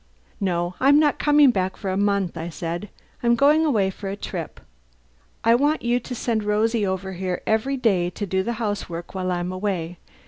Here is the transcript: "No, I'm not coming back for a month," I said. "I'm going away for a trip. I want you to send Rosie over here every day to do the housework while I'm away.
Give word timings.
"No, 0.39 0.73
I'm 0.79 0.97
not 0.99 1.19
coming 1.19 1.51
back 1.51 1.77
for 1.77 1.91
a 1.91 1.95
month," 1.95 2.35
I 2.35 2.49
said. 2.49 2.89
"I'm 3.21 3.35
going 3.35 3.63
away 3.65 3.91
for 3.91 4.09
a 4.09 4.15
trip. 4.15 4.59
I 5.43 5.53
want 5.53 5.83
you 5.83 5.99
to 5.99 6.15
send 6.15 6.43
Rosie 6.43 6.87
over 6.87 7.11
here 7.13 7.43
every 7.45 7.77
day 7.77 8.09
to 8.09 8.25
do 8.25 8.41
the 8.41 8.53
housework 8.53 9.13
while 9.13 9.31
I'm 9.31 9.51
away. 9.51 9.99